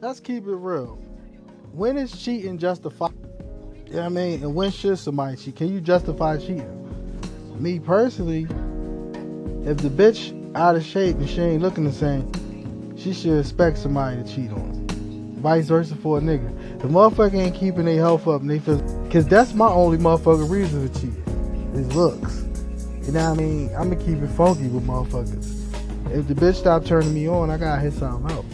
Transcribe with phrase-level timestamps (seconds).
[0.00, 0.98] let's keep it real.
[1.72, 3.12] When is cheating justified?
[3.86, 4.42] You know what I mean?
[4.42, 5.56] And when should somebody cheat?
[5.56, 6.76] Can you justify cheating?
[7.58, 8.42] Me personally,
[9.68, 13.78] if the bitch out of shape and she ain't looking the same, she should expect
[13.78, 15.40] somebody to cheat on her.
[15.40, 16.80] Vice versa for a nigga.
[16.80, 18.78] The motherfucker ain't keeping their health up and they feel
[19.10, 21.14] cause that's my only motherfucking reason to cheat.
[21.74, 22.44] Is looks.
[23.06, 23.74] You know what I mean?
[23.74, 25.56] I'ma keep it funky with motherfuckers.
[26.14, 28.46] If the bitch stop turning me on, I gotta hit something else.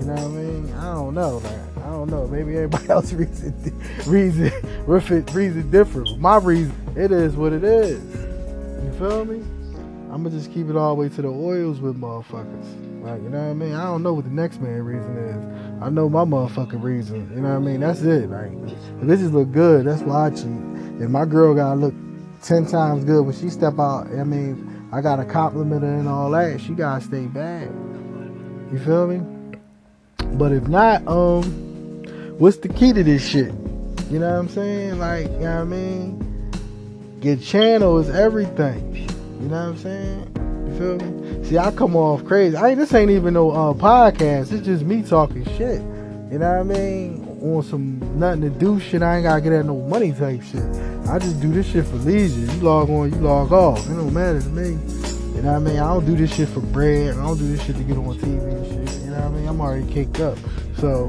[0.00, 0.74] You know what I mean?
[0.74, 1.68] I don't know, man.
[1.76, 2.26] I don't know.
[2.26, 3.54] Maybe everybody else reason
[4.06, 6.18] reason reason different.
[6.18, 8.00] My reason, it is what it is.
[8.82, 9.44] You feel me?
[10.10, 13.02] I'ma just keep it all the way to the oils with motherfuckers.
[13.02, 13.74] Like, you know what I mean?
[13.74, 15.82] I don't know what the next man reason is.
[15.82, 17.30] I know my motherfucking reason.
[17.34, 17.80] You know what I mean?
[17.80, 18.30] That's it.
[18.30, 20.46] Like, if bitches look good, that's why I cheat.
[20.98, 21.94] If my girl gotta look
[22.42, 26.30] ten times good when she step out, I mean, I gotta compliment her and all
[26.30, 26.58] that.
[26.58, 27.68] She gotta stay bad.
[28.72, 29.39] You feel me?
[30.38, 31.44] But if not, um,
[32.38, 33.52] what's the key to this shit?
[34.10, 34.98] You know what I'm saying?
[34.98, 36.50] Like, you know what I mean?
[37.20, 38.94] Get channel is everything.
[39.40, 40.66] You know what I'm saying?
[40.66, 41.44] You feel me?
[41.44, 42.56] See, I come off crazy.
[42.56, 44.52] I ain't, this ain't even no uh, podcast.
[44.52, 45.80] It's just me talking shit.
[46.30, 47.38] You know what I mean?
[47.42, 49.02] On some nothing to do shit.
[49.02, 50.62] I ain't gotta get at no money type shit.
[51.08, 52.52] I just do this shit for leisure.
[52.52, 53.84] You log on, you log off.
[53.86, 54.99] It don't matter to me.
[55.40, 55.78] You know what I mean?
[55.78, 57.14] I don't do this shit for bread.
[57.14, 59.00] I don't do this shit to get on TV and shit.
[59.04, 59.48] You know what I mean?
[59.48, 60.36] I'm already kicked up.
[60.76, 61.08] So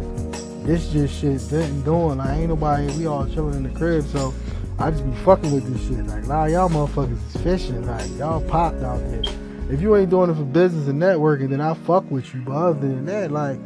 [0.63, 2.17] this just shit been doing.
[2.17, 2.87] Like ain't nobody.
[2.97, 4.05] We all chilling in the crib.
[4.05, 4.33] So
[4.79, 6.07] I just be fucking with this shit.
[6.07, 7.85] Like of y'all motherfuckers is fishing.
[7.85, 9.21] Like y'all popped out there.
[9.69, 12.39] If you ain't doing it for business and networking, then I fuck with you.
[12.39, 13.59] But other than that, like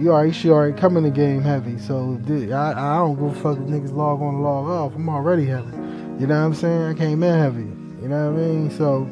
[0.00, 1.78] you already she already come in the game heavy.
[1.78, 4.94] So I, I don't go fuck if niggas log on log off.
[4.94, 5.76] I'm already heavy.
[6.18, 6.82] You know what I'm saying?
[6.82, 7.64] I came in heavy.
[8.00, 8.70] You know what I mean?
[8.70, 9.06] So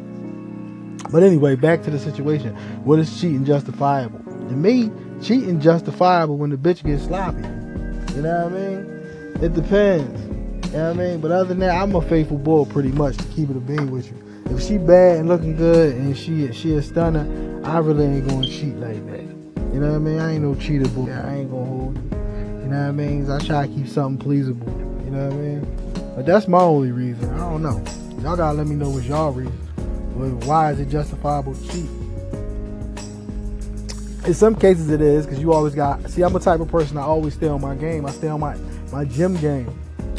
[1.11, 2.55] but anyway, back to the situation.
[2.84, 4.19] What is cheating justifiable?
[4.19, 4.91] To me,
[5.22, 7.42] cheating justifiable when the bitch gets sloppy.
[8.14, 9.42] You know what I mean?
[9.42, 10.20] It depends.
[10.72, 11.20] You know what I mean?
[11.20, 13.90] But other than that, I'm a faithful boy pretty much to keep it a bean
[13.90, 14.17] with you.
[14.55, 17.24] If she bad and looking good and she she a stunner,
[17.64, 19.23] I really ain't gonna cheat like that.
[19.73, 20.18] You know what I mean?
[20.18, 21.11] I ain't no cheater boy.
[21.11, 22.02] I ain't gonna hold you.
[22.62, 23.30] You know what I mean?
[23.30, 24.68] I try to keep something pleasable.
[25.05, 26.14] You know what I mean?
[26.17, 27.33] But that's my only reason.
[27.35, 27.83] I don't know.
[28.23, 29.70] Y'all gotta let me know what y'all reason.
[30.29, 31.91] Why is it justifiable to cheat?
[34.27, 36.98] In some cases it is, because you always got see I'm a type of person
[36.98, 38.05] I always stay on my game.
[38.05, 38.55] I stay on my,
[38.92, 39.77] my gym game.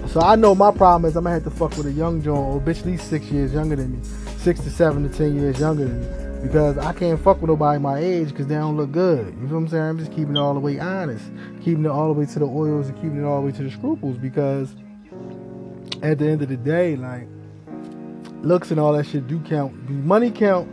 [0.07, 2.39] So I know my problem is I'm gonna have to fuck with a young joint
[2.39, 4.07] or bitch at least six years younger than me.
[4.37, 6.31] Six to seven to ten years younger than me.
[6.41, 9.27] Because I can't fuck with nobody my age because they don't look good.
[9.27, 9.83] You feel what I'm saying?
[9.83, 11.23] I'm just keeping it all the way honest.
[11.63, 13.63] Keeping it all the way to the oils and keeping it all the way to
[13.63, 14.73] the scruples because
[16.01, 17.27] at the end of the day, like
[18.43, 19.89] looks and all that shit do count.
[19.89, 20.69] Money count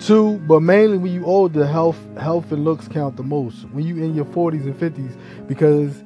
[0.00, 3.62] too, but mainly when you older, health, health and looks count the most.
[3.72, 6.02] When you in your 40s and 50s, because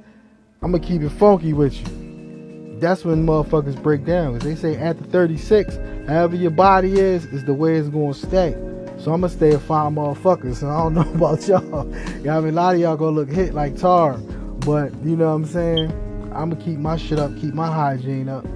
[0.62, 2.78] I'm gonna keep it funky with you.
[2.78, 4.34] That's when motherfuckers break down.
[4.34, 5.76] Cause they say after 36,
[6.08, 8.52] however your body is, is the way it's gonna stay.
[8.98, 10.54] So I'm gonna stay a fine motherfucker.
[10.54, 11.92] So I don't know about y'all.
[12.22, 14.14] Yeah, I mean, a lot of y'all gonna look hit like tar,
[14.64, 15.90] but you know what I'm saying.
[16.32, 18.46] I'm gonna keep my shit up, keep my hygiene up.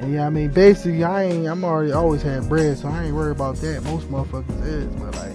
[0.00, 1.46] And yeah, I mean, basically, I ain't.
[1.46, 3.82] I'm already always had bread, so I ain't worried about that.
[3.84, 5.32] Most motherfuckers is, but like,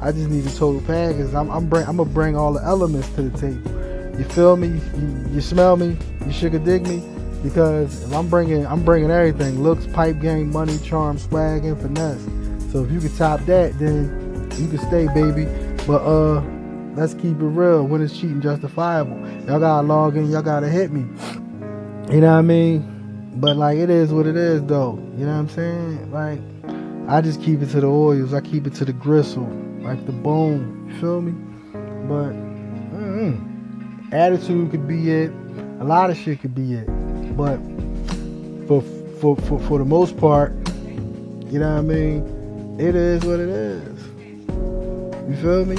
[0.00, 1.32] I just need a total package.
[1.34, 4.18] I'm I'm, bring, I'm gonna bring all the elements to the table.
[4.18, 4.68] You feel me?
[4.68, 5.96] You, you smell me?
[6.26, 7.00] You sugar dig me?
[7.44, 12.22] Because if I'm bringing, I'm bringing everything: looks, pipe game, money, charm, swag, and finesse.
[12.72, 15.44] So if you can top that, then you can stay, baby.
[15.86, 16.42] But uh,
[16.96, 17.86] let's keep it real.
[17.86, 19.18] When is cheating justifiable?
[19.46, 20.28] Y'all gotta log in.
[20.28, 21.02] Y'all gotta hit me.
[22.12, 22.91] You know what I mean?
[23.34, 24.98] But like it is what it is though.
[25.16, 26.12] You know what I'm saying?
[26.12, 26.40] Like
[27.08, 28.34] I just keep it to the oils.
[28.34, 29.48] I keep it to the gristle,
[29.80, 30.88] like the bone.
[30.88, 31.32] You feel me?
[31.72, 32.32] But
[32.94, 35.30] mm, attitude could be it.
[35.80, 36.86] A lot of shit could be it.
[37.36, 37.56] But
[38.68, 38.82] for
[39.20, 40.52] for for for the most part,
[41.50, 42.76] you know what I mean?
[42.78, 44.02] It is what it is.
[45.28, 45.76] You feel me?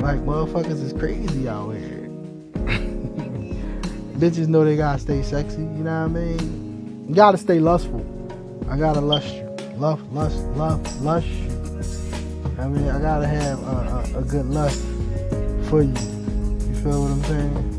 [0.00, 1.97] Like motherfuckers is crazy out here
[4.18, 5.60] bitches know they gotta stay sexy.
[5.60, 7.06] You know what I mean?
[7.08, 8.04] You gotta stay lustful.
[8.68, 9.44] I gotta lust you.
[9.76, 11.28] Love, lust, love, lush.
[12.58, 14.82] I mean, I gotta have a, a, a good lust
[15.70, 15.94] for you.
[15.94, 17.78] You feel what I'm saying?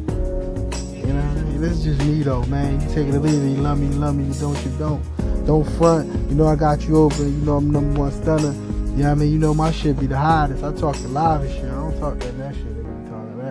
[0.95, 1.62] You know what I mean?
[1.62, 2.80] This is just me though, man.
[2.81, 3.57] You take it or leave it.
[3.57, 4.24] You love me, you love me.
[4.24, 5.45] You don't, you don't.
[5.45, 6.07] Don't front.
[6.30, 7.24] You know I got you over.
[7.24, 8.53] You know I'm number one stunner.
[8.53, 9.31] You know what I mean?
[9.33, 10.63] You know my shit be the hottest.
[10.63, 11.65] I talk the live shit.
[11.65, 12.79] I don't talk that, that shit.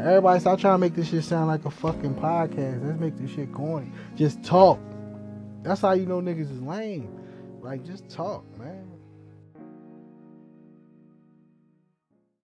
[0.09, 2.83] Everybody stop trying to make this shit sound like a fucking podcast.
[2.83, 3.93] Let's make this shit corny.
[4.17, 4.81] Just talk.
[5.63, 7.15] That's how you know niggas is lame.
[7.61, 8.98] Like, just talk, man.